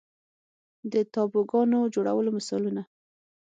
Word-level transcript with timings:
د 0.91 0.93
تابوګانو 1.13 1.79
جوړولو 1.93 2.29
مثالونه 2.37 2.81